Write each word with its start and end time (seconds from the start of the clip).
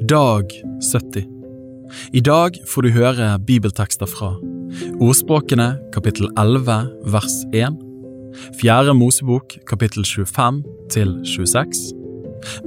Dag 0.00 0.44
70 0.92 1.24
I 2.12 2.20
dag 2.20 2.58
får 2.68 2.84
du 2.84 2.90
høre 2.92 3.38
bibeltekster 3.48 4.08
fra 4.10 4.34
Ordspråkene 5.00 5.70
kapittel 5.94 6.28
11 6.36 6.76
vers 7.14 7.36
1 7.56 7.78
Fjerde 8.60 8.92
Mosebok 8.92 9.56
kapittel 9.64 10.04
25 10.04 10.60
til 10.92 11.16
26 11.24 11.96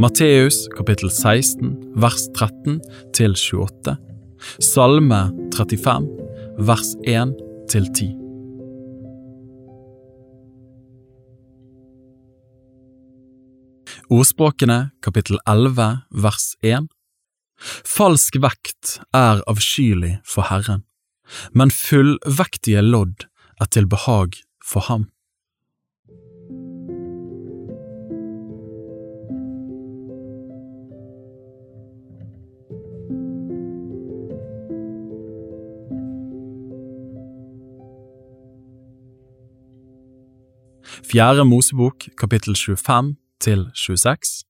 Matteus 0.01 0.63
kapittel 0.73 1.13
16 1.13 1.77
vers 2.01 2.25
13 2.33 2.81
til 3.13 3.37
28 3.37 3.97
Salme 4.57 5.21
35 5.53 6.09
vers 6.65 6.95
1 7.05 7.35
til 7.69 7.91
10 7.93 8.13
Ordspråkene 14.09 14.87
kapittel 15.05 15.37
11 15.45 15.91
vers 16.09 16.55
1 16.65 16.89
Falsk 17.59 18.39
vekt 18.41 18.99
er 19.15 19.43
avskyelig 19.49 20.19
for 20.25 20.47
Herren, 20.49 20.85
men 21.53 21.71
fullvektige 21.71 22.83
lodd 22.85 23.27
er 23.59 23.71
til 23.71 23.87
behag 23.87 24.39
for 24.63 24.87
ham. 24.87 25.09
Fjerde 41.09 41.45
Mosebok 41.45 42.05
kapittel 42.17 42.55
25 42.55 43.15
til 43.41 43.65
26 43.73 44.48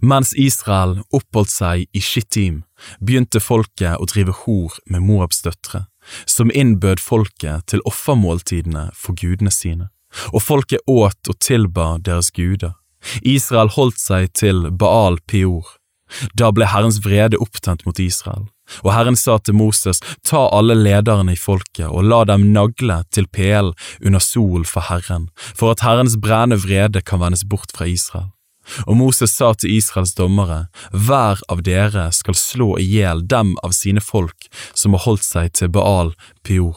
mens 0.00 0.32
Israel 0.34 1.00
oppholdt 1.14 1.52
seg 1.52 1.84
i 1.92 2.02
Shittim, 2.02 2.62
begynte 3.00 3.42
folket 3.42 4.00
å 4.00 4.08
drive 4.08 4.34
hor 4.44 4.76
med 4.86 5.04
Moabs 5.06 5.42
døtre, 5.44 5.86
som 6.24 6.52
innbød 6.52 7.02
folket 7.02 7.66
til 7.72 7.84
offermåltidene 7.88 8.90
for 8.94 9.18
gudene 9.18 9.52
sine, 9.52 9.90
og 10.32 10.42
folket 10.44 10.84
åt 10.86 11.30
og 11.30 11.40
tilba 11.42 11.96
deres 11.98 12.32
guder. 12.34 12.76
Israel 13.22 13.70
holdt 13.76 14.00
seg 14.02 14.32
til 14.34 14.68
Baal 14.70 15.20
Peor. 15.30 15.76
Da 16.38 16.52
ble 16.54 16.68
Herrens 16.70 17.00
vrede 17.02 17.38
opptent 17.42 17.82
mot 17.86 17.98
Israel, 17.98 18.46
og 18.84 18.92
Herren 18.94 19.18
sa 19.18 19.38
til 19.42 19.56
Moses, 19.58 20.00
ta 20.26 20.44
alle 20.54 20.76
lederne 20.78 21.34
i 21.34 21.40
folket 21.40 21.88
og 21.88 22.06
la 22.06 22.22
dem 22.30 22.48
nagle 22.54 23.00
til 23.14 23.26
pælen 23.26 23.74
under 24.04 24.22
sol 24.22 24.66
for 24.68 24.86
Herren, 24.86 25.28
for 25.36 25.74
at 25.74 25.82
Herrens 25.86 26.18
brennende 26.22 26.60
vrede 26.62 27.02
kan 27.02 27.22
vendes 27.22 27.44
bort 27.46 27.74
fra 27.74 27.90
Israel. 27.90 28.30
Og 28.86 28.96
Moses 28.98 29.34
sa 29.36 29.52
til 29.54 29.76
Israels 29.76 30.14
dommere, 30.18 30.66
hver 30.92 31.42
av 31.52 31.62
dere 31.66 32.08
skal 32.12 32.38
slå 32.38 32.74
i 32.82 32.86
hjel 32.96 33.24
dem 33.28 33.54
av 33.62 33.74
sine 33.76 34.02
folk 34.02 34.48
som 34.74 34.96
har 34.96 35.06
holdt 35.06 35.26
seg 35.26 35.54
til 35.58 35.72
Baal 35.72 36.14
Peor. 36.46 36.76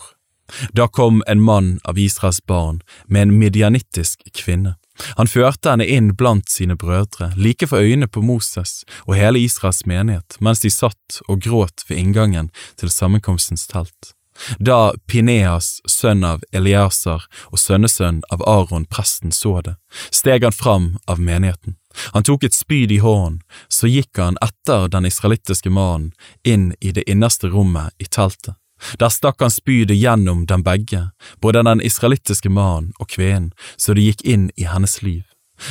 Da 0.74 0.88
kom 0.88 1.24
en 1.28 1.42
mann 1.42 1.80
av 1.84 2.00
Israels 2.00 2.42
barn 2.46 2.82
med 3.08 3.22
en 3.22 3.36
midjanittisk 3.40 4.26
kvinne. 4.34 4.76
Han 5.16 5.30
førte 5.32 5.72
henne 5.72 5.88
inn 5.88 6.12
blant 6.20 6.50
sine 6.52 6.76
brødre, 6.76 7.32
like 7.38 7.68
for 7.70 7.80
øynene 7.80 8.10
på 8.12 8.24
Moses 8.26 8.84
og 9.06 9.16
hele 9.16 9.40
Israels 9.40 9.86
menighet, 9.88 10.40
mens 10.44 10.66
de 10.66 10.72
satt 10.74 11.22
og 11.28 11.44
gråt 11.46 11.86
ved 11.88 12.02
inngangen 12.02 12.52
til 12.82 12.92
sammenkomstens 12.92 13.68
telt. 13.72 14.14
Da 14.60 14.94
Pineas, 15.08 15.80
sønn 15.88 16.24
av 16.24 16.44
Eliasar 16.52 17.26
og 17.52 17.60
sønnesønn 17.60 18.22
av 18.32 18.44
Aron 18.48 18.86
presten 18.86 19.34
så 19.36 19.60
det, 19.66 19.76
steg 20.12 20.44
han 20.44 20.56
fram 20.56 20.90
av 21.08 21.20
menigheten. 21.20 21.76
Han 22.14 22.24
tok 22.24 22.46
et 22.46 22.56
spyd 22.56 22.92
i 22.92 23.02
hånden, 23.04 23.42
så 23.68 23.90
gikk 23.90 24.18
han 24.22 24.38
etter 24.46 24.88
den 24.94 25.10
israelittiske 25.10 25.72
mannen 25.74 26.14
inn 26.44 26.72
i 26.80 26.94
det 26.96 27.08
innerste 27.10 27.50
rommet 27.50 27.94
i 27.98 28.06
teltet. 28.06 28.56
Der 29.00 29.12
stakk 29.12 29.42
han 29.44 29.52
spydet 29.52 29.98
gjennom 30.00 30.46
dem 30.48 30.64
begge, 30.64 31.10
både 31.42 31.66
den 31.68 31.82
israelittiske 31.84 32.50
mannen 32.50 32.94
og 33.00 33.10
kvinnen, 33.12 33.52
så 33.76 33.94
det 33.94 34.06
gikk 34.06 34.24
inn 34.24 34.50
i 34.56 34.70
hennes 34.70 35.02
liv. 35.04 35.26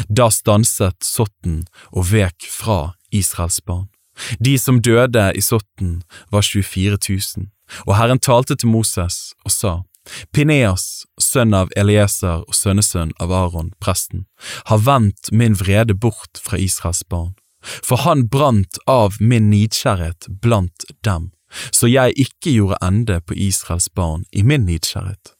Da 0.08 0.28
stanset 0.28 1.00
sotten 1.04 1.62
og 1.88 2.10
vek 2.12 2.44
fra 2.52 2.92
Israels 3.10 3.62
barn. 3.64 3.88
De 4.42 4.58
som 4.58 4.82
døde 4.82 5.30
i 5.38 5.40
sotten 5.40 6.02
var 6.34 6.42
24 6.42 6.98
000, 7.08 7.48
og 7.86 7.96
Herren 7.98 8.20
talte 8.22 8.56
til 8.56 8.72
Moses 8.72 9.32
og 9.44 9.54
sa, 9.54 9.74
Pineas, 10.32 11.04
sønn 11.20 11.54
av 11.54 11.72
Elieser 11.76 12.44
og 12.46 12.56
sønnesønn 12.56 13.12
av 13.20 13.32
Aron, 13.34 13.72
presten, 13.82 14.26
har 14.70 14.80
vendt 14.86 15.32
min 15.32 15.56
vrede 15.58 15.94
bort 15.94 16.40
fra 16.40 16.58
Israels 16.58 17.02
barn, 17.08 17.34
for 17.60 18.04
han 18.06 18.28
brant 18.32 18.80
av 18.88 19.18
min 19.20 19.50
nidkjærhet 19.50 20.30
blant 20.42 20.88
dem, 21.04 21.30
så 21.70 21.90
jeg 21.90 22.16
ikke 22.16 22.54
gjorde 22.54 22.80
ende 22.84 23.20
på 23.20 23.36
Israels 23.36 23.88
barn 23.92 24.24
i 24.32 24.44
min 24.44 24.66
nidkjærhet. 24.68 25.34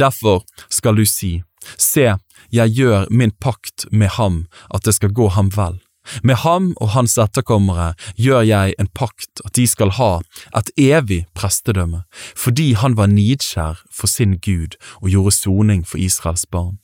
Derfor 0.00 0.44
skal 0.68 0.96
du 0.96 1.06
si, 1.08 1.40
se, 1.78 2.12
jeg 2.52 2.76
gjør 2.76 3.08
min 3.10 3.32
pakt 3.40 3.86
med 3.90 4.12
ham 4.18 4.44
at 4.74 4.84
det 4.84 4.96
skal 4.98 5.14
gå 5.16 5.30
ham 5.32 5.48
vel, 5.56 5.78
med 6.22 6.40
ham 6.42 6.72
og 6.80 6.92
hans 6.96 7.16
etterkommere 7.20 7.92
gjør 8.16 8.46
jeg 8.46 8.76
en 8.78 8.90
pakt 8.94 9.42
at 9.46 9.54
de 9.58 9.66
skal 9.70 9.94
ha 9.98 10.12
et 10.58 10.70
evig 10.76 11.24
prestedømme, 11.38 12.04
fordi 12.36 12.72
han 12.78 12.96
var 12.98 13.12
nidskjær 13.12 13.84
for 13.90 14.10
sin 14.10 14.38
Gud 14.42 14.78
og 15.00 15.12
gjorde 15.14 15.36
soning 15.38 15.84
for 15.86 16.02
Israels 16.02 16.46
barn. 16.46 16.80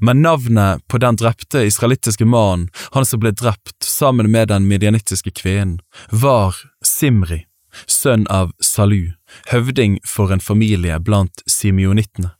Men 0.00 0.22
navnet 0.22 0.82
på 0.88 0.98
den 0.98 1.16
drepte 1.16 1.62
israelittiske 1.66 2.26
mannen, 2.26 2.68
han 2.92 3.06
som 3.06 3.22
ble 3.22 3.30
drept 3.30 3.84
sammen 3.84 4.30
med 4.30 4.50
den 4.50 4.66
medianittiske 4.66 5.30
kvinnen, 5.38 5.78
var 6.10 6.58
Simri, 6.84 7.44
sønn 7.86 8.26
av 8.26 8.50
Salu, 8.60 9.14
høvding 9.52 10.00
for 10.06 10.34
en 10.34 10.42
familie 10.42 10.98
blant 10.98 11.44
simionittene. 11.46 12.34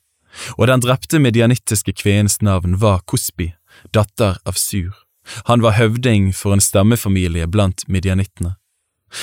Og 0.58 0.68
den 0.70 0.82
drepte 0.82 1.22
medianittiske 1.22 1.94
kvinnens 1.98 2.40
navn 2.42 2.78
var 2.82 3.04
Kusbi, 3.06 3.52
datter 3.94 4.38
av 4.46 4.58
Sur. 4.58 5.07
Han 5.50 5.64
var 5.64 5.78
høvding 5.78 6.32
for 6.36 6.54
en 6.54 6.64
stammefamilie 6.64 7.48
blant 7.50 7.84
midjanittene. 7.88 8.54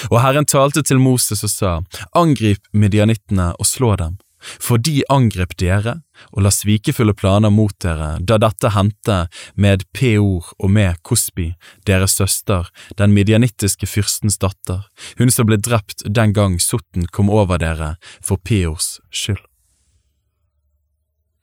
Og 0.09 0.21
Herren 0.23 0.47
talte 0.49 0.81
til 0.81 1.01
Moses 1.01 1.43
og 1.45 1.51
sa, 1.51 1.73
Angrip 2.17 2.65
midjanittene 2.73 3.51
og 3.59 3.69
slå 3.69 3.93
dem, 4.01 4.17
for 4.41 4.81
de 4.81 5.01
angrep 5.09 5.55
dere 5.57 5.99
og 6.31 6.43
la 6.45 6.51
svikefulle 6.53 7.15
planer 7.17 7.53
mot 7.53 7.73
dere 7.81 8.15
da 8.21 8.37
dette 8.41 8.71
hendte 8.75 9.17
med 9.55 9.85
Peor 9.95 10.51
og 10.59 10.71
med 10.71 11.01
Kosbi, 11.03 11.51
deres 11.87 12.17
søster, 12.19 12.69
den 12.97 13.13
midjanittiske 13.15 13.89
fyrstens 13.89 14.37
datter, 14.41 14.85
hun 15.17 15.33
som 15.33 15.49
ble 15.49 15.57
drept 15.57 16.05
den 16.05 16.33
gang 16.33 16.59
sotten 16.61 17.07
kom 17.07 17.31
over 17.33 17.61
dere 17.61 17.95
for 18.21 18.37
Peors 18.37 18.99
skyld. 19.11 19.41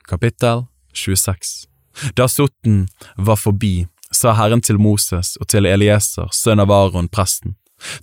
Kapittel 0.08 0.66
26 0.92 1.66
Da 2.16 2.28
sotten 2.28 2.86
var 3.16 3.36
forbi, 3.36 3.86
sa 4.12 4.34
Herren 4.38 4.62
til 4.62 4.78
Moses 4.78 5.36
og 5.40 5.48
til 5.52 5.66
Elieser, 5.66 6.30
sønn 6.32 6.62
av 6.62 6.72
Aron, 6.72 7.08
presten. 7.08 7.56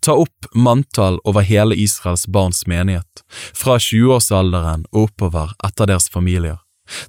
Ta 0.03 0.15
opp 0.19 0.49
manntall 0.55 1.19
over 1.23 1.45
hele 1.45 1.75
Israels 1.75 2.27
barns 2.27 2.65
menighet, 2.67 3.23
fra 3.55 3.77
20-årsalderen 3.79 4.83
og 4.91 5.09
oppover 5.09 5.53
etter 5.65 5.87
deres 5.87 6.09
familier. 6.11 6.59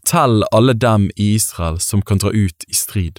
Tell 0.07 0.45
alle 0.53 0.77
dem 0.77 1.09
i 1.17 1.35
Israel 1.35 1.81
som 1.81 2.03
kan 2.03 2.21
dra 2.23 2.31
ut 2.31 2.69
i 2.69 2.77
strid. 2.77 3.19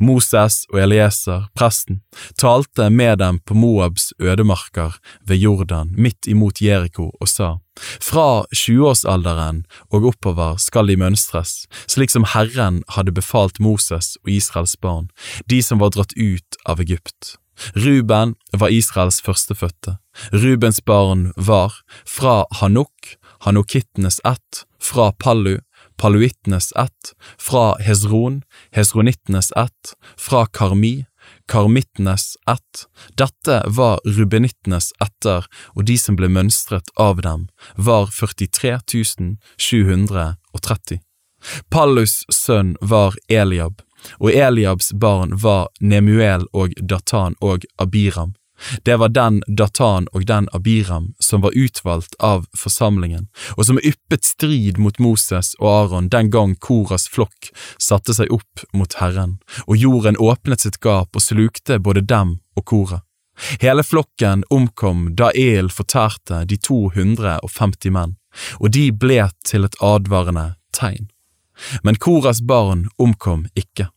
Moses 0.00 0.64
og 0.72 0.80
Elieser, 0.82 1.48
presten, 1.58 2.02
talte 2.38 2.88
med 2.90 3.18
dem 3.22 3.40
på 3.44 3.56
Moabs 3.58 4.12
ødemarker 4.20 4.98
ved 5.28 5.42
Jordan, 5.42 5.94
midt 5.96 6.28
imot 6.28 6.62
Jeriko, 6.62 7.10
og 7.20 7.28
sa, 7.28 7.56
Fra 8.02 8.44
20-årsalderen 8.54 9.62
og 9.94 10.08
oppover 10.10 10.56
skal 10.58 10.90
de 10.90 10.96
mønstres, 10.98 11.66
slik 11.86 12.10
som 12.10 12.26
Herren 12.34 12.82
hadde 12.96 13.14
befalt 13.14 13.60
Moses 13.60 14.16
og 14.24 14.32
Israels 14.34 14.76
barn, 14.76 15.10
de 15.46 15.62
som 15.62 15.78
var 15.78 15.94
dratt 15.94 16.16
ut 16.18 16.58
av 16.66 16.82
Egypt. 16.82 17.36
Ruben 17.74 18.34
var 18.52 18.70
Israels 18.70 19.20
førstefødte. 19.22 19.98
Rubens 20.32 20.80
barn 20.80 21.32
var, 21.36 21.74
fra 22.06 22.44
Hanuk, 22.60 23.16
hanukittenes 23.46 24.20
ett, 24.24 24.64
fra 24.80 25.12
Pallu, 25.12 25.58
paluittenes 25.98 26.72
ett, 26.72 27.12
fra 27.38 27.74
Hezron, 27.82 28.42
hezronittenes 28.72 29.52
ett, 29.52 29.94
fra 30.16 30.46
Karmi, 30.46 31.04
karmittenes 31.48 32.36
ett. 32.46 32.86
Dette 33.14 33.62
var 33.66 34.00
rubenittenes 34.04 34.92
etter, 35.00 35.46
og 35.74 35.84
de 35.84 35.98
som 35.98 36.16
ble 36.16 36.30
mønstret 36.32 36.90
av 36.96 37.22
dem, 37.24 37.48
var 37.76 38.10
43 38.14 38.78
730. 39.58 41.00
Pallus 41.70 42.24
sønn 42.34 42.76
var 42.80 43.16
Eliab, 43.28 43.82
og 44.18 44.32
Eliabs 44.32 44.92
barn 44.92 45.36
var 45.42 45.68
Nemuel 45.80 46.46
og 46.52 46.74
Datan 46.80 47.38
og 47.40 47.66
Abiram. 47.78 48.34
Det 48.84 48.96
var 48.96 49.08
den 49.08 49.42
Datan 49.46 50.08
og 50.12 50.26
den 50.26 50.48
Abiram 50.52 51.12
som 51.18 51.42
var 51.44 51.56
utvalgt 51.56 52.14
av 52.18 52.46
forsamlingen, 52.56 53.28
og 53.56 53.66
som 53.66 53.78
yppet 53.78 54.24
strid 54.24 54.78
mot 54.78 54.98
Moses 54.98 55.54
og 55.60 55.68
Aron 55.70 56.08
den 56.12 56.30
gang 56.34 56.56
Koras 56.56 57.08
flokk 57.08 57.50
satte 57.78 58.14
seg 58.14 58.32
opp 58.34 58.64
mot 58.74 58.98
Herren, 59.00 59.38
og 59.66 59.76
jorden 59.76 60.18
åpnet 60.18 60.64
sitt 60.66 60.80
gap 60.84 61.14
og 61.14 61.24
slukte 61.24 61.78
både 61.78 62.02
dem 62.02 62.38
og 62.58 62.64
Kora. 62.64 63.02
Hele 63.60 63.84
flokken 63.86 64.42
omkom 64.50 65.12
da 65.16 65.30
El 65.34 65.70
fortærte 65.70 66.42
de 66.50 66.58
250 66.58 67.94
menn, 67.94 68.16
og 68.58 68.72
de 68.74 68.88
ble 68.90 69.28
til 69.46 69.68
et 69.68 69.78
advarende 69.84 70.56
tegn. 70.74 71.06
Men 71.82 71.98
Koras 71.98 72.40
barn 72.42 72.88
omkom 72.98 73.46
ikke. 73.58 73.88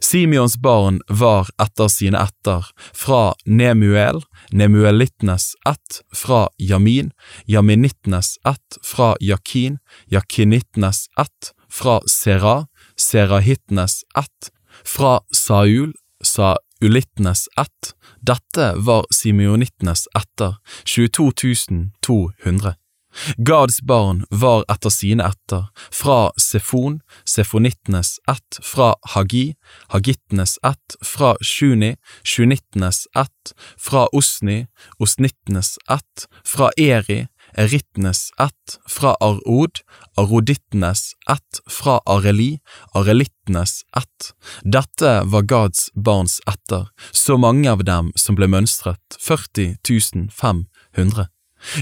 Simeons 0.00 0.56
barn 0.56 1.00
var 1.08 1.48
etter 1.62 1.88
sine 1.88 2.18
etter, 2.22 2.66
fra 2.94 3.34
Nemuel, 3.46 4.22
Nemuelittenes 4.50 5.54
ett 5.68 6.00
fra 6.14 6.48
Jamin, 6.58 7.10
Jaminittenes 7.46 8.36
ett 8.44 8.78
fra 8.84 9.16
Jakin, 9.20 9.78
Jakinittenes 10.06 11.06
ett 11.18 11.52
fra 11.70 12.00
Sera, 12.06 12.66
Serahittenes 12.96 14.02
ett 14.18 14.50
fra 14.84 15.20
Saul, 15.34 15.94
Saulittenes 16.24 17.48
ett. 17.56 17.94
Dette 18.20 18.74
var 18.76 19.06
simeonittenes 19.14 20.08
etter, 20.14 20.56
22 20.84 21.30
200. 22.06 22.74
Gads 23.36 23.80
barn 23.82 24.24
var 24.30 24.64
etter 24.68 24.92
sine 24.92 25.24
etter, 25.24 25.68
fra 25.90 26.30
Sefon, 26.40 27.00
Sefonittenes 27.24 28.18
ett, 28.30 28.60
fra 28.62 28.94
Hagi, 29.14 29.54
Hagittenes 29.94 30.58
ett, 30.62 30.98
fra 31.04 31.36
Shuni, 31.40 31.96
Shunittenes 32.24 33.06
ett, 33.16 33.54
fra 33.76 34.06
Osni, 34.12 34.66
Osnittenes 34.98 35.78
ett, 35.90 36.28
fra 36.44 36.70
Eri, 36.76 37.26
Erittenes 37.56 38.30
ett, 38.38 38.78
fra 38.88 39.16
Arod, 39.20 39.80
Arodittenes 40.16 41.12
ett, 41.30 41.60
fra 41.70 42.00
Areli, 42.06 42.58
Arelittenes 42.94 43.82
ett. 43.96 44.34
Dette 44.62 45.22
var 45.24 45.42
Gads 45.42 45.90
barns 45.94 46.40
etter, 46.46 46.88
så 47.10 47.36
mange 47.36 47.70
av 47.72 47.84
dem 47.84 48.12
som 48.14 48.36
ble 48.38 48.46
mønstret, 48.46 49.18
40 49.20 49.78
500. 50.30 51.28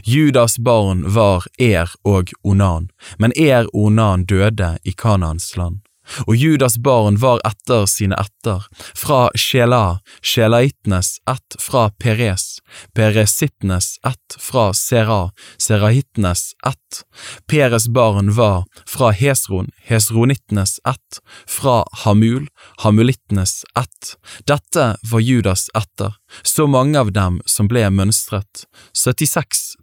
Judas 0.04 0.58
barn 0.58 1.04
var 1.14 1.46
Er 1.58 1.90
og 2.04 2.32
Onan, 2.42 2.88
men 3.18 3.32
Er 3.36 3.66
og 3.66 3.74
Onan 3.74 4.24
døde 4.24 4.78
i 4.84 4.92
Kanans 4.92 5.56
land. 5.56 5.80
Og 6.26 6.36
Judas 6.36 6.78
barn 6.78 7.18
var 7.20 7.40
etter 7.46 7.86
sine 7.90 8.16
etter, 8.20 8.64
fra 8.94 9.28
Sjela, 9.34 9.98
Sjelaitnes 10.22 11.16
ett 11.30 11.58
fra 11.62 11.88
Peres, 11.90 12.60
Peresitnes 12.94 13.96
ett 14.06 14.38
fra 14.38 14.72
Sera, 14.74 15.30
Serahitnes 15.58 16.52
ett. 16.66 17.02
Peres 17.46 17.88
barn 17.88 18.32
var 18.34 18.64
fra 18.86 19.10
Hesron, 19.10 19.70
Hesronitnes 19.84 20.78
ett, 20.88 21.20
fra 21.46 21.84
Hamul, 22.04 22.48
Hamulitnes 22.82 23.64
ett. 23.78 24.16
Dette 24.46 24.96
var 25.12 25.20
Judas 25.20 25.68
etter, 25.74 26.14
så 26.42 26.66
mange 26.66 26.98
av 27.00 27.12
dem 27.12 27.40
som 27.46 27.68
ble 27.68 27.88
mønstret, 27.90 28.66
76 28.94 29.76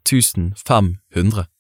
500. 0.68 1.52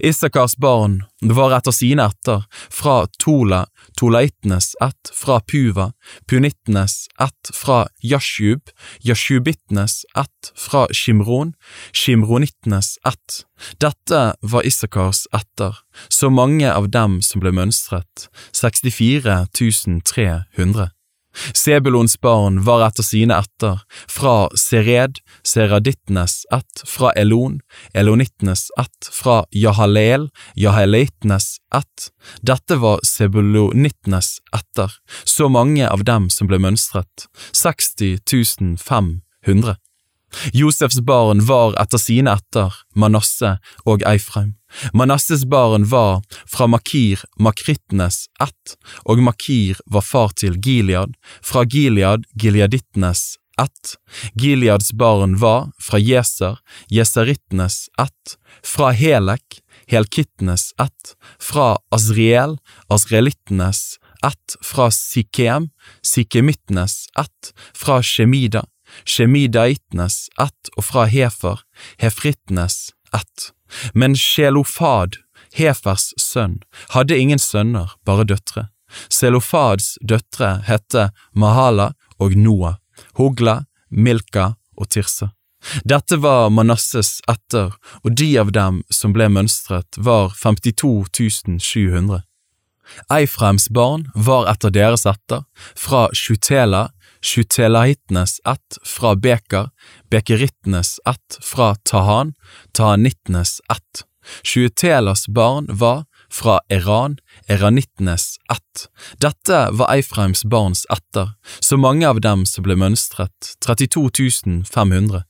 Issakars 0.00 0.56
barn 0.56 1.02
var 1.20 1.54
etter 1.56 1.74
sine 1.74 2.04
ætter, 2.10 2.44
fra 2.70 3.06
Tola, 3.18 3.64
Tolaittenes 3.98 4.72
ett, 4.84 5.10
fra 5.14 5.40
Puva, 5.40 5.92
Punittenes 6.28 7.08
ett, 7.20 7.52
fra 7.54 7.86
Jashub, 8.02 8.70
Jashubittenes 9.00 10.02
ett, 10.18 10.52
fra 10.56 10.86
Shimron, 10.92 11.54
Shimronittenes 11.92 12.98
ett. 13.08 13.44
Dette 13.80 14.22
var 14.40 14.66
Issakars 14.66 15.26
ætter, 15.32 15.78
så 16.08 16.30
mange 16.30 16.72
av 16.72 16.90
dem 16.90 17.20
som 17.22 17.42
ble 17.42 17.52
mønstret, 17.54 18.28
64 18.52 19.46
300. 19.52 20.90
Sebulons 21.54 22.20
barn 22.20 22.60
var 22.64 22.86
etter 22.86 23.06
sine 23.06 23.38
etter, 23.40 23.80
fra 24.08 24.48
Sered, 24.58 25.20
Seradittenes 25.46 26.42
ett, 26.52 26.82
fra 26.86 27.12
Elon, 27.12 27.60
Elonittenes 27.94 28.68
ett, 28.80 29.08
fra 29.12 29.44
Jahaleel, 29.50 30.28
Jahaleittenes 30.54 31.56
ett. 31.74 32.10
Dette 32.40 32.76
var 32.76 33.00
Sebulonittenes 33.06 34.38
etter, 34.54 34.92
så 35.24 35.48
mange 35.48 35.88
av 35.88 36.04
dem 36.04 36.30
som 36.30 36.50
ble 36.50 36.60
mønstret, 36.62 37.28
60 37.52 38.20
500. 38.78 39.76
Josefs 40.52 41.00
barn 41.00 41.44
var 41.46 41.76
etter 41.80 42.00
sine 42.00 42.34
etter 42.38 42.74
Manasse 42.94 43.56
og 43.84 44.04
Eifreim. 44.08 44.54
Manasses 44.92 45.44
barn 45.44 45.84
var 45.84 46.22
fra 46.48 46.66
Makir 46.66 47.20
Makrittenes 47.36 48.26
ett, 48.40 48.76
og 49.04 49.20
Makir 49.20 49.80
var 49.86 50.04
far 50.06 50.32
til 50.38 50.56
Gilead, 50.56 51.14
fra 51.42 51.64
Gilead 51.64 52.24
Gileadittenes 52.40 53.36
ett. 53.60 53.96
Gileads 54.34 54.92
barn 54.92 55.36
var 55.36 55.70
fra 55.80 55.98
Jeser, 55.98 56.58
Jeserittenes 56.88 57.88
ett, 58.00 58.36
fra 58.64 58.90
Helek, 58.90 59.60
Helkittenes 59.86 60.72
ett, 60.80 61.16
fra 61.40 61.76
Azriel, 61.90 62.56
Azreelittenes 62.88 63.98
ett, 64.24 64.56
fra 64.62 64.90
Sikem, 64.90 65.68
Sikemittenes 66.02 67.06
ett, 67.18 67.52
fra 67.74 68.02
Shemida, 68.02 68.64
Shemidaittenes 69.04 70.28
ett, 70.40 70.72
og 70.76 70.84
fra 70.84 71.06
Hefer, 71.10 71.60
Hefritnes, 71.98 72.92
ett. 73.14 73.50
Men 73.94 74.16
Sjelofad, 74.16 75.18
Hefers 75.54 76.12
sønn, 76.20 76.60
hadde 76.94 77.18
ingen 77.18 77.40
sønner, 77.40 77.96
bare 78.04 78.24
døtre. 78.28 78.68
Selofads 79.08 79.96
døtre 80.04 80.58
hette 80.68 81.10
Mahala 81.32 81.92
og 82.20 82.36
Noah, 82.36 82.76
Hogla, 83.16 83.62
Milka 83.88 84.54
og 84.76 84.90
Tirsa. 84.92 85.32
Dette 85.86 86.18
var 86.18 86.50
Manasses 86.50 87.20
etter, 87.30 87.74
og 88.02 88.16
de 88.18 88.28
av 88.40 88.50
dem 88.52 88.82
som 88.90 89.14
ble 89.14 89.28
mønstret 89.30 89.98
var 89.98 90.34
52 90.34 91.60
700. 91.62 92.22
Eifreims 93.14 93.68
barn 93.70 94.08
var 94.14 94.48
etter 94.50 94.72
deres 94.74 95.06
etter, 95.06 95.44
fra 95.78 96.08
Shutela, 96.12 96.88
Shutelahittenes 97.22 98.40
ett 98.44 98.78
fra 98.84 99.14
Beker, 99.14 99.70
Bekerittenes 100.10 101.00
ett 101.06 101.38
fra 101.42 101.74
Tahan, 101.74 102.34
Tahanittenes 102.72 103.60
ett. 103.70 104.04
Sjuetelas 104.44 105.28
barn 105.28 105.66
var 105.70 106.04
fra 106.30 106.60
Iran, 106.68 107.18
Eranittenes 107.46 108.36
ett. 108.52 108.88
Dette 109.20 109.68
var 109.70 109.94
Eifreims 109.94 110.44
barns 110.44 110.86
etter, 110.90 111.30
så 111.60 111.76
mange 111.76 112.08
av 112.08 112.20
dem 112.20 112.46
som 112.46 112.64
ble 112.64 112.76
mønstret, 112.76 113.54
32 113.64 114.64
500. 114.64 115.22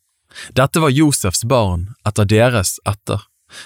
Dette 0.57 0.81
var 0.81 0.91
Josefs 0.91 1.45
barn 1.45 1.93
etter 2.09 2.25
deres 2.25 2.79
etter. 2.89 3.21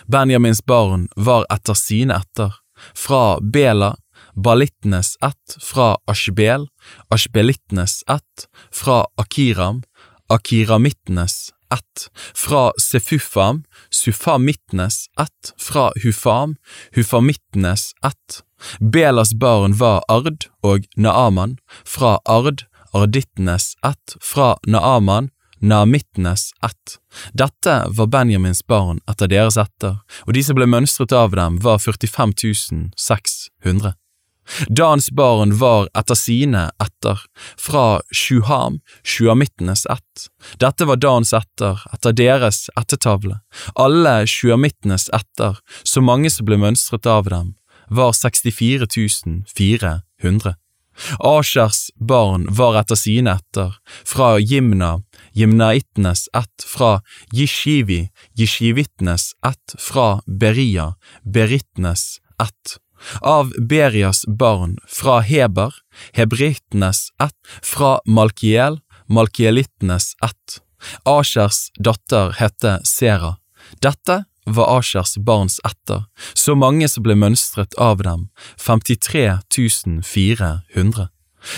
Benjamins 0.06 0.64
barn 0.64 1.08
var 1.16 1.46
etter 1.52 1.74
sine 1.78 2.16
etter, 2.16 2.54
fra 2.94 3.38
Bela, 3.40 3.94
Balittenes 4.34 5.16
ett 5.20 5.62
fra 5.62 5.96
Ashbel, 6.06 6.68
Ashbelittenes 7.08 8.02
ett 8.08 8.48
fra 8.72 9.06
Akiram, 9.16 9.82
Akiramittenes 10.28 11.52
ett 11.72 12.10
fra 12.34 12.72
Sefufam, 12.80 13.64
Sufamittenes 13.90 15.06
ett 15.20 15.54
fra 15.58 15.92
Hufam, 16.02 16.56
Hufamittenes 16.92 17.92
ett. 18.06 18.42
Belas 18.78 19.34
barn 19.34 19.76
var 19.76 20.04
Ard 20.08 20.46
og 20.62 20.84
Naaman, 20.96 21.58
fra 21.84 22.18
Ard, 22.24 22.62
Ardittenes 22.92 23.74
ett 23.84 24.16
fra 24.20 24.56
Naaman, 24.66 25.30
Naamittenes 25.58 26.50
ett. 26.62 26.98
Dette 27.32 27.84
var 27.88 28.06
Benjamins 28.06 28.66
barn 28.66 29.00
etter 29.10 29.28
deres 29.28 29.56
etter, 29.56 30.00
og 30.26 30.34
de 30.34 30.42
som 30.44 30.58
ble 30.58 30.68
mønstret 30.68 31.12
av 31.12 31.36
dem 31.36 31.60
var 31.64 31.78
45 31.78 32.92
600. 32.96 33.94
Dans 34.68 35.10
barn 35.10 35.54
var 35.58 35.88
etter 35.98 36.18
sine 36.18 36.70
etter, 36.82 37.20
fra 37.58 38.00
Shuham, 38.14 38.80
sjuamittenes 39.04 39.86
ett. 39.86 40.28
Dette 40.60 40.86
var 40.86 41.00
Dans 41.02 41.32
etter, 41.34 41.82
etter 41.92 42.12
deres 42.16 42.66
ettertavle. 42.76 43.40
Alle 43.74 44.18
sjuamittenes 44.26 45.08
etter, 45.14 45.58
så 45.82 46.02
mange 46.02 46.30
som 46.30 46.46
ble 46.46 46.60
mønstret 46.62 47.06
av 47.10 47.30
dem, 47.30 47.54
var 47.88 48.12
64 48.12 48.86
400. 49.56 50.54
Ashers 51.18 51.90
barn 52.00 52.46
var 52.56 52.78
etter 52.80 52.96
sine 52.96 53.34
etter, 53.36 53.74
fra 54.04 54.38
Jimna, 54.40 55.02
Jimnaittenes 55.36 56.28
ett, 56.32 56.64
fra 56.64 57.02
Jishivi, 57.32 58.06
jishivittenes 58.38 59.34
ett, 59.44 59.76
fra 59.78 60.22
Beria, 60.26 60.94
Berittenes 61.22 62.16
ett 62.40 62.78
av 63.20 63.52
Berias 63.58 64.24
barn 64.26 64.76
fra 64.88 65.20
Heber, 65.20 65.74
hebrittenes 66.12 67.08
ett, 67.22 67.36
fra 67.62 68.00
Malkiel, 68.06 68.80
malkielittenes 69.08 70.14
ett. 70.24 70.60
Asjers 71.04 71.70
datter 71.78 72.32
hette 72.38 72.80
Sera. 72.84 73.36
Dette 73.82 74.24
var 74.46 74.78
Asjers 74.78 75.16
barns 75.16 75.60
etter, 75.64 76.04
så 76.34 76.54
mange 76.54 76.88
som 76.88 77.02
ble 77.06 77.16
mønstret 77.18 77.74
av 77.82 78.02
dem, 78.06 78.28
53 78.62 79.40
400. 80.04 81.08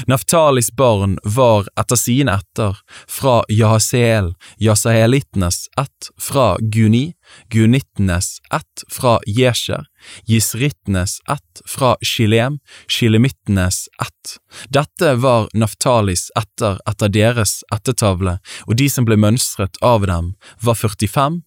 Naftalis 0.06 0.70
barn 0.76 1.18
var 1.24 1.68
etter 1.80 1.96
sine 1.96 2.38
etter 2.38 2.78
fra 3.08 3.42
Jahaseel, 3.48 4.34
Jasaelittenes 4.58 5.66
ett 5.80 6.10
fra 6.20 6.56
Guni, 6.60 7.12
Gunittenes 7.50 8.38
ett 8.54 8.84
fra 8.88 9.18
Jesher, 9.26 9.84
Jisrittenes 10.26 11.20
ett 11.28 11.62
fra 11.66 11.96
Shilem, 12.00 12.58
Shilemittenes 12.88 13.88
ett. 14.02 14.38
Dette 14.68 15.14
var 15.14 15.48
Naftalis 15.54 16.30
etter 16.38 16.80
etter 16.88 17.12
deres 17.12 17.62
ettertavle, 17.74 18.38
og 18.66 18.76
de 18.76 18.88
som 18.92 19.06
ble 19.08 19.18
mønstret 19.20 19.80
av 19.82 20.06
dem, 20.06 20.34
var 20.62 20.78
45 20.78 21.42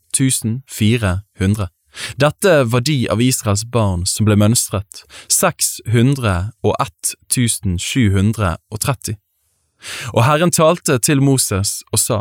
400. 0.69 1.69
Dette 2.15 2.63
var 2.63 2.81
de 2.87 3.09
av 3.09 3.21
Israels 3.21 3.65
barn 3.65 4.05
som 4.05 4.25
ble 4.27 4.35
mønstret, 4.39 5.03
601 5.27 7.15
730. 7.79 9.17
Og 10.13 10.23
Herren 10.27 10.51
talte 10.53 10.99
til 11.01 11.21
Moses 11.25 11.81
og 11.91 11.99
sa, 11.99 12.19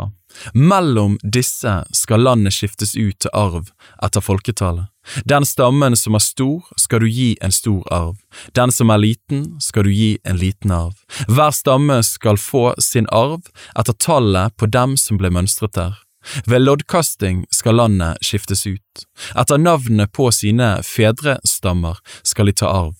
Mellom 0.53 1.17
disse 1.23 1.73
skal 1.91 2.23
landet 2.23 2.55
skiftes 2.55 2.95
ut 2.95 3.17
til 3.19 3.33
arv 3.35 3.71
etter 4.03 4.23
folketallet. 4.23 4.87
Den 5.25 5.45
stammen 5.45 5.97
som 5.97 6.15
er 6.15 6.23
stor, 6.23 6.61
skal 6.77 7.01
du 7.03 7.09
gi 7.09 7.33
en 7.41 7.51
stor 7.51 7.81
arv, 7.91 8.15
den 8.55 8.71
som 8.71 8.93
er 8.93 9.01
liten, 9.01 9.43
skal 9.59 9.87
du 9.87 9.91
gi 9.91 10.13
en 10.23 10.37
liten 10.37 10.71
arv. 10.71 10.95
Hver 11.27 11.51
stamme 11.57 11.99
skal 12.05 12.39
få 12.39 12.71
sin 12.79 13.09
arv 13.11 13.49
etter 13.75 13.97
tallet 13.97 14.55
på 14.57 14.69
dem 14.69 14.95
som 14.97 15.19
ble 15.19 15.33
mønstret 15.33 15.75
der. 15.77 15.97
Ved 16.45 16.63
loddkasting 16.63 17.45
skal 17.53 17.79
landet 17.79 18.21
skiftes 18.25 18.65
ut. 18.67 19.05
Etter 19.35 19.61
navnet 19.61 20.11
på 20.13 20.29
sine 20.35 20.73
fedrestammer 20.85 22.01
skal 22.23 22.51
de 22.51 22.57
ta 22.61 22.69
arv. 22.69 22.97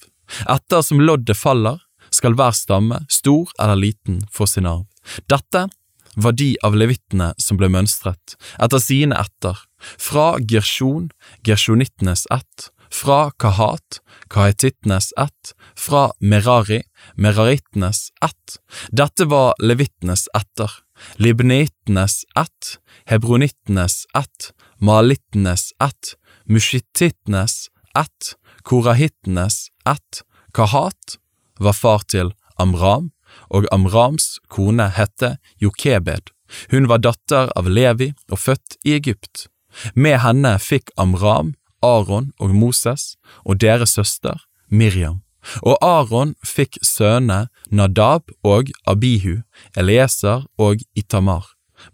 Etter 0.49 0.81
som 0.85 1.01
loddet 1.03 1.37
faller, 1.37 1.79
skal 2.11 2.35
hver 2.35 2.55
stamme, 2.55 3.03
stor 3.09 3.51
eller 3.59 3.79
liten, 3.79 4.21
få 4.31 4.47
sin 4.49 4.67
arv. 4.67 4.87
Dette 5.31 5.67
var 6.15 6.35
de 6.35 6.51
av 6.63 6.75
levittene 6.75 7.31
som 7.39 7.59
ble 7.59 7.69
mønstret, 7.71 8.35
etter 8.59 8.83
sine 8.83 9.15
etter, 9.15 9.55
fra 9.79 10.35
Gershon, 10.43 11.09
gersjonittenes 11.47 12.25
ett, 12.33 12.69
fra 12.91 13.31
Kahat, 13.39 14.01
kahetittenes 14.29 15.13
ett, 15.17 15.53
fra 15.75 16.11
Merari, 16.19 16.81
merarittenes 17.15 18.09
ett. 18.23 18.57
Dette 18.91 19.25
var 19.31 19.55
levittenes 19.63 20.27
etter, 20.35 20.71
libnitenes 21.15 22.23
ett, 22.39 22.77
hebronittenes 23.05 24.05
ett, 24.17 24.51
malittenes 24.77 25.71
ett, 25.83 26.15
mushittittenes 26.45 27.67
ett, 27.97 28.35
korahittenes 28.63 29.67
ett, 29.85 30.23
Kahat 30.53 31.17
var 31.59 31.73
far 31.73 32.03
til 32.11 32.33
Amram, 32.59 33.11
og 33.49 33.67
Amrams 33.71 34.39
kone 34.51 34.89
hette 34.91 35.37
Jokebed. 35.63 36.31
Hun 36.71 36.89
var 36.91 36.99
datter 36.99 37.51
av 37.55 37.69
Levi 37.71 38.11
og 38.31 38.41
født 38.43 38.75
i 38.83 38.97
Egypt. 38.97 39.47
Med 39.95 40.19
henne 40.19 40.57
fikk 40.59 40.91
Amram, 40.99 41.55
Aron 41.81 42.31
og 42.39 42.55
Moses 42.55 43.15
og 43.45 43.61
deres 43.63 43.95
søster 43.95 44.43
Miriam. 44.67 45.21
Og 45.61 45.77
Aron 45.81 46.35
fikk 46.45 46.77
sønnene 46.85 47.47
Nadab 47.71 48.31
og 48.43 48.69
Abihu, 48.85 49.41
Elieser 49.77 50.45
og 50.57 50.83
Itamar. 50.95 51.45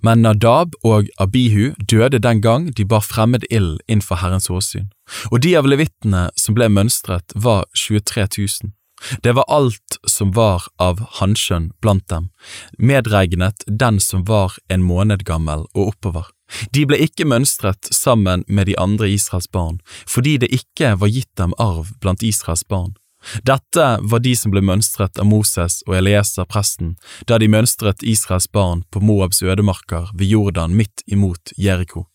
Men 0.02 0.22
Nadab 0.22 0.76
og 0.84 1.08
Abihu 1.18 1.72
døde 1.92 2.20
den 2.20 2.42
gang 2.42 2.72
de 2.76 2.86
bar 2.86 3.06
fremmed 3.06 3.46
ild 3.50 3.80
innenfor 3.88 4.20
Herrens 4.20 4.50
åsyn, 4.50 4.90
og 5.32 5.42
de 5.46 5.56
av 5.56 5.68
levittene 5.70 6.28
som 6.36 6.58
ble 6.58 6.68
mønstret 6.68 7.32
var 7.36 7.66
23 7.76 8.28
000. 8.38 8.74
Det 9.24 9.32
var 9.38 9.46
alt 9.48 10.00
som 10.10 10.32
var 10.34 10.66
av 10.82 11.00
hanskjønn 11.20 11.70
blant 11.82 12.08
dem, 12.10 12.32
medregnet 12.78 13.64
den 13.68 14.00
som 14.02 14.26
var 14.26 14.58
en 14.74 14.84
måned 14.84 15.24
gammel 15.24 15.68
og 15.76 15.94
oppover. 15.94 16.32
De 16.74 16.86
ble 16.88 16.98
ikke 17.04 17.28
mønstret 17.28 17.92
sammen 17.94 18.44
med 18.48 18.68
de 18.68 18.78
andre 18.80 19.10
Israels 19.12 19.50
barn, 19.52 19.80
fordi 20.08 20.38
det 20.42 20.50
ikke 20.56 20.96
var 20.98 21.12
gitt 21.14 21.34
dem 21.38 21.54
arv 21.62 21.94
blant 22.02 22.24
Israels 22.24 22.66
barn. 22.66 22.96
Dette 23.44 23.86
var 24.02 24.20
de 24.20 24.36
som 24.36 24.54
ble 24.54 24.62
mønstret 24.62 25.20
av 25.20 25.28
Moses 25.28 25.82
og 25.88 25.98
Elieser 26.00 26.48
presten 26.50 26.96
da 27.30 27.40
de 27.42 27.50
mønstret 27.52 28.04
Israels 28.04 28.50
barn 28.52 28.84
på 28.92 29.02
Moabs 29.04 29.42
ødemarker 29.44 30.12
ved 30.14 30.32
Jordan 30.32 30.78
midt 30.78 31.04
imot 31.08 31.54
Jeriko. 31.58 32.08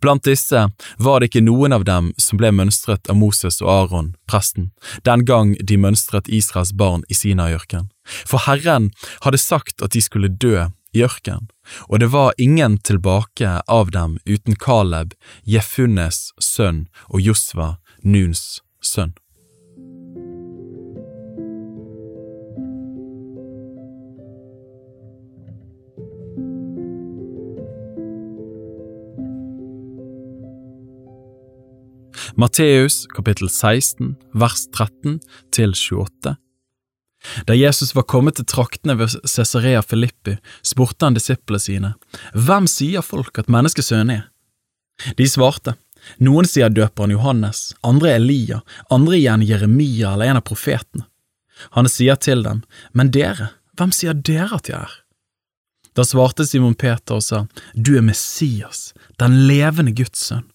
Blant 0.00 0.24
disse 0.24 0.66
var 0.98 1.20
det 1.20 1.30
ikke 1.30 1.44
noen 1.44 1.72
av 1.72 1.86
dem 1.88 2.10
som 2.20 2.40
ble 2.40 2.50
mønstret 2.52 3.08
av 3.08 3.16
Moses 3.16 3.60
og 3.64 3.70
Aron, 3.72 4.12
presten, 4.28 4.70
den 5.08 5.24
gang 5.24 5.54
de 5.56 5.78
mønstret 5.80 6.28
Israels 6.28 6.74
barn 6.76 7.06
i 7.08 7.16
Sinaiørken. 7.16 7.88
For 8.28 8.44
Herren 8.46 8.90
hadde 9.24 9.40
sagt 9.40 9.82
at 9.82 9.96
de 9.96 10.04
skulle 10.04 10.28
dø 10.28 10.68
i 10.92 11.04
ørken, 11.06 11.48
og 11.88 12.02
det 12.02 12.10
var 12.12 12.36
ingen 12.36 12.76
tilbake 12.84 13.62
av 13.64 13.94
dem 13.96 14.18
uten 14.28 14.58
Kaleb, 14.60 15.16
Jefunnes 15.48 16.30
sønn 16.40 16.86
og 17.08 17.24
Josva, 17.24 17.76
Nuns 18.04 18.60
sønn. 18.84 19.16
Matteus 32.42 33.04
kapittel 33.06 33.46
16 33.46 34.16
vers 34.34 34.64
13 34.74 35.20
til 35.54 35.74
28. 35.76 36.32
Da 37.46 37.54
Jesus 37.54 37.92
var 37.94 38.08
kommet 38.10 38.34
til 38.40 38.48
traktene 38.50 38.96
ved 38.98 39.14
Cesarea 39.30 39.82
Filippi, 39.86 40.34
spurte 40.66 41.06
han 41.06 41.14
disiplene 41.14 41.62
sine, 41.62 41.92
Hvem 42.34 42.66
sier 42.66 43.04
folk 43.06 43.38
at 43.38 43.52
menneskesønnen 43.52 44.10
er? 44.16 44.24
De 45.20 45.28
svarte, 45.30 45.76
Noen 46.18 46.48
sier 46.50 46.72
døperen 46.72 47.14
Johannes, 47.14 47.76
andre 47.86 48.16
Elia, 48.16 48.58
andre 48.90 49.20
igjen 49.20 49.46
Jeremia 49.46 50.16
eller 50.16 50.32
en 50.32 50.40
av 50.40 50.46
profetene. 50.48 51.06
Han 51.78 51.86
sier 51.86 52.18
til 52.18 52.42
dem, 52.42 52.64
Men 52.90 53.12
dere, 53.14 53.52
hvem 53.78 53.94
sier 53.94 54.18
dere 54.18 54.58
at 54.58 54.72
jeg 54.72 54.80
er? 54.80 54.96
Da 55.94 56.02
svarte 56.02 56.48
Simon 56.48 56.74
Peter 56.74 57.20
og 57.20 57.22
sa, 57.22 57.44
Du 57.76 57.94
er 57.94 58.02
Messias, 58.02 58.90
den 59.22 59.44
levende 59.46 59.94
Guds 59.94 60.26
sønn. 60.26 60.48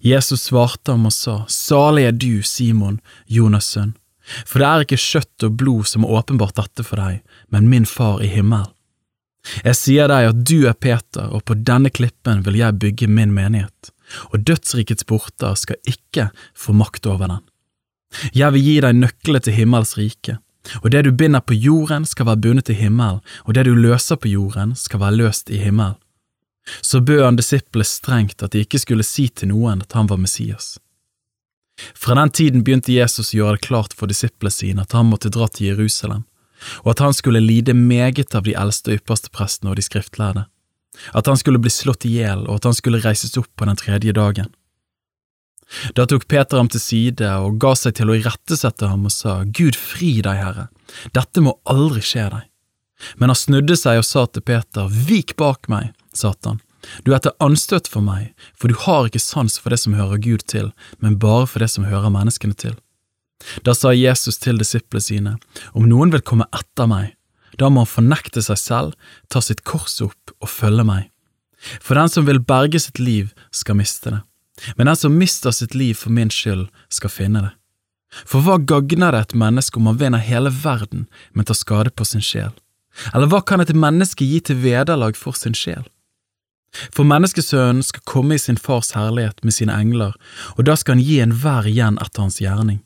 Jesus 0.00 0.42
svarte 0.48 0.92
ham 0.94 1.08
og 1.08 1.14
sa, 1.14 1.40
Salig 1.48 2.06
er 2.08 2.16
du, 2.16 2.42
Simon, 2.44 3.00
Jonas' 3.28 3.72
sønn, 3.74 3.94
for 4.46 4.60
det 4.60 4.68
er 4.68 4.84
ikke 4.84 5.00
kjøtt 5.00 5.46
og 5.46 5.56
blod 5.62 5.88
som 5.90 6.04
har 6.04 6.20
åpenbart 6.20 6.58
dette 6.60 6.84
for 6.86 7.00
deg, 7.00 7.22
men 7.48 7.70
min 7.72 7.88
far 7.88 8.20
i 8.22 8.28
himmelen. 8.30 8.70
Jeg 9.64 9.78
sier 9.78 10.10
deg 10.12 10.28
at 10.30 10.42
du 10.44 10.66
er 10.68 10.76
Peter, 10.76 11.30
og 11.32 11.46
på 11.48 11.56
denne 11.56 11.88
klippen 11.88 12.42
vil 12.44 12.58
jeg 12.60 12.76
bygge 12.82 13.08
min 13.08 13.32
menighet, 13.32 13.92
og 14.30 14.44
dødsrikets 14.44 15.06
porter 15.08 15.56
skal 15.56 15.80
ikke 15.88 16.28
få 16.52 16.76
makt 16.76 17.08
over 17.08 17.32
den. 17.32 17.42
Jeg 18.36 18.52
vil 18.52 18.66
gi 18.66 18.76
deg 18.84 19.00
nøklene 19.00 19.40
til 19.46 19.56
himmels 19.56 19.96
rike, 19.96 20.36
og 20.82 20.90
det 20.92 21.06
du 21.06 21.10
binder 21.16 21.40
på 21.40 21.56
jorden 21.56 22.04
skal 22.04 22.28
være 22.28 22.42
bundet 22.44 22.68
i 22.74 22.76
himmelen, 22.76 23.24
og 23.48 23.56
det 23.56 23.64
du 23.64 23.72
løser 23.72 24.20
på 24.20 24.28
jorden 24.28 24.76
skal 24.76 25.00
være 25.00 25.22
løst 25.22 25.48
i 25.48 25.62
himmelen 25.62 25.96
så 26.80 27.00
bød 27.00 27.24
han 27.24 27.38
disiplene 27.38 27.88
strengt 27.88 28.42
at 28.42 28.54
de 28.54 28.64
ikke 28.64 28.80
skulle 28.82 29.06
si 29.06 29.28
til 29.28 29.52
noen 29.52 29.82
at 29.84 29.96
han 29.96 30.10
var 30.10 30.20
Messias. 30.20 30.78
Fra 31.96 32.14
den 32.14 32.30
tiden 32.30 32.64
begynte 32.64 32.92
Jesus 32.92 33.32
å 33.32 33.38
gjøre 33.38 33.58
det 33.58 33.66
klart 33.68 33.96
for 33.96 34.10
disiplene 34.10 34.52
sine 34.52 34.84
at 34.84 34.92
han 34.96 35.08
måtte 35.08 35.32
dra 35.32 35.48
til 35.48 35.70
Jerusalem, 35.70 36.26
og 36.84 36.92
at 36.92 37.02
han 37.04 37.16
skulle 37.16 37.40
lide 37.40 37.74
meget 37.74 38.34
av 38.36 38.44
de 38.44 38.54
eldste 38.58 38.92
og 38.92 39.00
ypperste 39.00 39.32
prestene 39.32 39.72
og 39.72 39.80
de 39.80 39.86
skriftlærde, 39.86 40.46
at 41.16 41.30
han 41.30 41.38
skulle 41.40 41.62
bli 41.62 41.72
slått 41.72 42.04
i 42.04 42.16
hjel 42.18 42.44
og 42.46 42.60
at 42.60 42.68
han 42.68 42.76
skulle 42.76 43.00
reises 43.04 43.38
opp 43.40 43.48
på 43.56 43.68
den 43.68 43.80
tredje 43.80 44.12
dagen. 44.16 44.50
Da 45.94 46.04
tok 46.10 46.26
Peter 46.28 46.58
ham 46.58 46.68
til 46.70 46.82
side 46.82 47.28
og 47.44 47.60
ga 47.62 47.76
seg 47.78 47.94
til 48.00 48.10
å 48.10 48.16
irettesette 48.18 48.88
ham 48.90 49.06
og 49.06 49.14
sa, 49.14 49.40
Gud 49.46 49.78
fri 49.78 50.16
deg, 50.24 50.40
Herre, 50.42 50.66
dette 51.14 51.42
må 51.44 51.54
aldri 51.70 52.02
skje 52.04 52.26
deg. 52.32 52.46
Men 53.16 53.32
han 53.32 53.38
snudde 53.38 53.78
seg 53.78 54.02
og 54.02 54.04
sa 54.04 54.26
til 54.26 54.44
Peter, 54.44 54.90
Vik 54.90 55.36
bak 55.40 55.70
meg, 55.72 55.94
Satan. 56.12 56.60
Du 57.04 57.12
er 57.12 57.20
til 57.20 57.36
anstøt 57.44 57.88
for 57.90 58.04
meg, 58.04 58.32
for 58.56 58.72
du 58.72 58.78
har 58.86 59.08
ikke 59.08 59.22
sans 59.22 59.58
for 59.60 59.72
det 59.72 59.80
som 59.82 59.96
hører 59.98 60.22
Gud 60.22 60.46
til, 60.48 60.70
men 60.98 61.18
bare 61.20 61.46
for 61.46 61.62
det 61.62 61.70
som 61.72 61.88
hører 61.88 62.12
menneskene 62.12 62.56
til. 62.56 62.76
Da 63.64 63.74
sa 63.76 63.92
Jesus 63.96 64.38
til 64.40 64.58
disiplene 64.60 65.04
sine, 65.04 65.36
Om 65.72 65.88
noen 65.88 66.12
vil 66.12 66.24
komme 66.24 66.48
etter 66.52 66.88
meg, 66.88 67.16
da 67.58 67.68
må 67.68 67.84
han 67.84 67.94
fornekte 67.94 68.42
seg 68.42 68.58
selv, 68.58 68.96
ta 69.28 69.40
sitt 69.40 69.64
kors 69.64 70.00
opp 70.00 70.34
og 70.40 70.48
følge 70.48 70.84
meg. 70.84 71.08
For 71.80 71.94
den 71.94 72.08
som 72.08 72.26
vil 72.26 72.40
berge 72.40 72.80
sitt 72.80 72.98
liv, 72.98 73.32
skal 73.52 73.76
miste 73.76 74.10
det, 74.10 74.20
men 74.76 74.88
den 74.88 74.96
som 74.96 75.16
mister 75.16 75.52
sitt 75.52 75.74
liv 75.74 75.96
for 75.96 76.12
min 76.12 76.32
skyld, 76.32 76.68
skal 76.88 77.12
finne 77.12 77.44
det. 77.44 77.54
For 78.26 78.42
hva 78.42 78.58
gagner 78.58 79.14
det 79.14 79.20
et 79.20 79.38
menneske 79.38 79.78
om 79.78 79.86
han 79.86 80.00
vinner 80.00 80.24
hele 80.24 80.50
verden, 80.50 81.06
men 81.32 81.46
tar 81.46 81.58
skade 81.58 81.92
på 81.94 82.04
sin 82.04 82.24
sjel? 82.24 82.50
Eller 83.14 83.30
hva 83.30 83.40
kan 83.46 83.62
et 83.62 83.70
menneske 83.70 84.26
gi 84.26 84.40
til 84.42 84.58
vederlag 84.64 85.16
for 85.16 85.36
sin 85.38 85.54
sjel? 85.54 85.84
For 86.94 87.04
menneskesønnen 87.06 87.82
skal 87.82 88.04
komme 88.06 88.36
i 88.36 88.42
sin 88.42 88.58
fars 88.58 88.92
herlighet 88.94 89.42
med 89.44 89.56
sine 89.56 89.74
engler, 89.74 90.14
og 90.56 90.64
da 90.68 90.76
skal 90.78 90.96
han 90.96 91.04
gi 91.04 91.18
enhver 91.22 91.68
igjen 91.68 91.98
etter 92.02 92.26
hans 92.26 92.40
gjerning. 92.42 92.80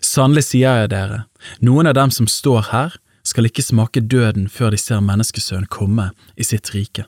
Sannelig 0.00 0.48
sier 0.48 0.84
jeg 0.84 0.92
dere, 0.94 1.24
noen 1.60 1.86
av 1.90 1.98
dem 1.98 2.12
som 2.14 2.28
står 2.30 2.70
her, 2.72 2.96
skal 3.24 3.48
ikke 3.48 3.64
smake 3.64 4.02
døden 4.04 4.48
før 4.52 4.74
de 4.74 4.80
ser 4.80 5.00
menneskesønnen 5.04 5.68
komme 5.72 6.10
i 6.36 6.44
sitt 6.44 6.72
rike. 6.74 7.06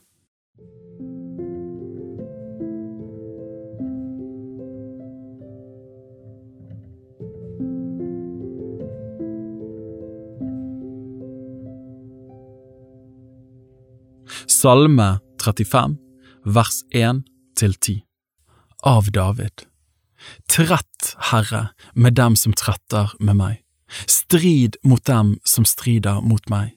Salme 14.47 15.19
35, 15.47 15.97
vers 16.45 16.83
1 16.91 17.23
til 17.59 17.75
10 17.75 18.01
Av 18.83 19.07
David 19.15 19.63
Trett, 20.51 21.13
Herre, 21.31 21.69
med 21.95 22.17
dem 22.19 22.35
som 22.37 22.55
tretter 22.57 23.13
med 23.21 23.39
meg. 23.39 23.61
Strid 24.11 24.79
mot 24.83 25.05
dem 25.07 25.37
som 25.47 25.69
strider 25.69 26.19
mot 26.25 26.43
meg. 26.51 26.73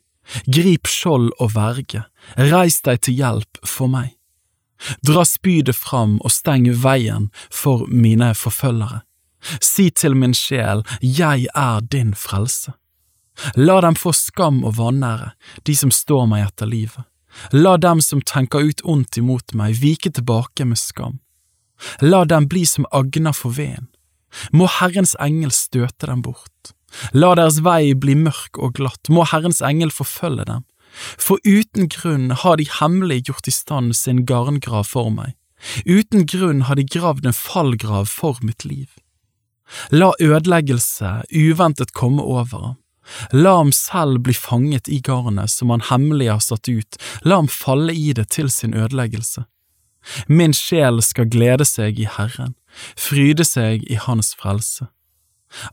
Grip 0.45 0.85
skjold 0.85 1.31
og 1.39 1.55
verge, 1.55 2.03
reis 2.37 2.77
deg 2.85 3.01
til 3.07 3.17
hjelp 3.17 3.61
for 3.65 3.89
meg. 3.89 4.13
Dra 5.01 5.25
spydet 5.25 5.79
fram 5.79 6.19
og 6.21 6.35
steng 6.35 6.69
veien 6.83 7.31
for 7.49 7.87
mine 7.89 8.35
forfølgere. 8.37 9.01
Si 9.65 9.89
til 9.89 10.13
min 10.19 10.35
sjel, 10.37 10.85
jeg 11.01 11.49
er 11.55 11.81
din 11.89 12.13
frelse. 12.13 12.75
La 13.57 13.79
dem 13.81 13.97
få 13.97 14.13
skam 14.13 14.61
og 14.67 14.77
vanære, 14.77 15.31
de 15.65 15.75
som 15.81 15.89
står 15.89 16.27
meg 16.29 16.51
etter 16.51 16.69
livet. 16.69 17.08
La 17.51 17.77
dem 17.77 18.01
som 18.01 18.21
tenker 18.21 18.65
ut 18.65 18.83
ondt 18.83 19.17
imot 19.17 19.53
meg, 19.57 19.77
vike 19.79 20.11
tilbake 20.11 20.65
med 20.65 20.79
skam. 20.79 21.19
La 22.01 22.25
dem 22.25 22.47
bli 22.51 22.65
som 22.67 22.87
agner 22.91 23.35
for 23.35 23.55
veden. 23.55 23.87
Må 24.53 24.67
Herrens 24.69 25.15
engel 25.19 25.51
støte 25.55 26.09
dem 26.09 26.21
bort. 26.25 26.73
La 27.13 27.33
deres 27.37 27.61
vei 27.65 27.93
bli 27.93 28.15
mørk 28.17 28.57
og 28.57 28.75
glatt, 28.77 29.09
må 29.09 29.25
Herrens 29.29 29.61
engel 29.65 29.93
forfølge 29.93 30.45
dem. 30.49 30.65
For 31.21 31.37
uten 31.45 31.89
grunn 31.89 32.31
har 32.41 32.57
de 32.57 32.65
hemmelig 32.79 33.23
gjort 33.29 33.49
i 33.49 33.53
stand 33.53 33.95
sin 33.95 34.25
garngrav 34.29 34.87
for 34.89 35.13
meg. 35.13 35.35
Uten 35.85 36.25
grunn 36.25 36.65
har 36.67 36.79
de 36.79 36.85
gravd 36.87 37.29
en 37.29 37.35
fallgrav 37.35 38.09
for 38.09 38.39
mitt 38.41 38.65
liv. 38.65 38.89
La 39.93 40.11
ødeleggelse 40.21 41.19
uventet 41.29 41.93
komme 41.93 42.23
over 42.23 42.63
ham. 42.69 42.77
La 43.31 43.57
ham 43.57 43.71
selv 43.75 44.23
bli 44.25 44.33
fanget 44.33 44.89
i 44.89 44.99
garnet 45.05 45.51
som 45.51 45.69
han 45.73 45.85
hemmelig 45.89 46.29
har 46.31 46.43
satt 46.43 46.69
ut, 46.69 46.99
la 47.25 47.41
ham 47.41 47.49
falle 47.51 47.93
i 47.93 48.13
det 48.13 48.29
til 48.35 48.51
sin 48.53 48.73
ødeleggelse. 48.73 49.45
Min 50.27 50.53
sjel 50.55 51.01
skal 51.03 51.29
glede 51.29 51.65
seg 51.67 51.99
i 51.99 52.07
Herren, 52.07 52.55
fryde 52.97 53.45
seg 53.45 53.83
i 53.89 53.99
Hans 53.99 54.33
frelse. 54.39 54.87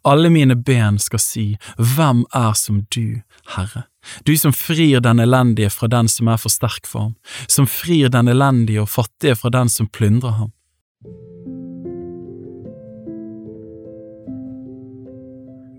Alle 0.08 0.30
mine 0.32 0.56
ben 0.56 0.98
skal 0.98 1.20
si, 1.20 1.46
Hvem 1.76 2.24
er 2.34 2.54
som 2.56 2.82
du, 2.94 3.22
Herre, 3.56 3.84
du 4.24 4.36
som 4.38 4.54
frir 4.56 5.02
den 5.04 5.20
elendige 5.20 5.70
fra 5.70 5.88
den 5.92 6.08
som 6.08 6.30
er 6.32 6.40
for 6.40 6.52
sterk 6.52 6.86
for 6.88 7.10
ham, 7.10 7.14
som 7.48 7.68
frir 7.68 8.08
den 8.12 8.28
elendige 8.32 8.82
og 8.84 8.88
fattige 8.90 9.36
fra 9.36 9.52
den 9.52 9.68
som 9.68 9.88
plyndrer 9.88 10.38
ham. 10.40 10.52